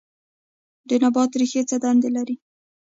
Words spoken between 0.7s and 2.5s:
د نبات ریښې څه دنده لري